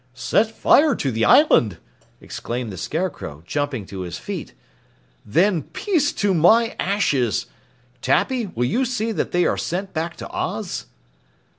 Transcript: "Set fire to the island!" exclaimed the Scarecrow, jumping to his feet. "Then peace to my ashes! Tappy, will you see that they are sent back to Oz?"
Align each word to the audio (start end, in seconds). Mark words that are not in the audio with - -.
"Set 0.15 0.49
fire 0.49 0.95
to 0.95 1.11
the 1.11 1.23
island!" 1.23 1.77
exclaimed 2.21 2.71
the 2.71 2.77
Scarecrow, 2.77 3.43
jumping 3.45 3.85
to 3.85 3.99
his 3.99 4.17
feet. 4.17 4.55
"Then 5.23 5.61
peace 5.61 6.11
to 6.13 6.33
my 6.33 6.75
ashes! 6.79 7.45
Tappy, 8.01 8.47
will 8.47 8.65
you 8.65 8.83
see 8.83 9.11
that 9.11 9.31
they 9.31 9.45
are 9.45 9.59
sent 9.59 9.93
back 9.93 10.15
to 10.17 10.27
Oz?" 10.31 10.87